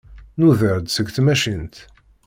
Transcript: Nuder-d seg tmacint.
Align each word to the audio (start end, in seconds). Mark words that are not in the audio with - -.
Nuder-d 0.39 0.87
seg 0.91 1.07
tmacint. 1.15 1.75